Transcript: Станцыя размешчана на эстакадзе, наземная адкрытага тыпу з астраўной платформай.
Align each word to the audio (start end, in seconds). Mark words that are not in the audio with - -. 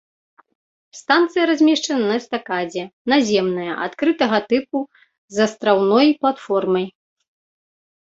Станцыя 0.99 1.43
размешчана 1.49 2.05
на 2.13 2.15
эстакадзе, 2.21 2.83
наземная 3.15 3.69
адкрытага 3.87 4.37
тыпу 4.49 4.77
з 5.37 5.47
астраўной 5.49 6.07
платформай. 6.25 6.93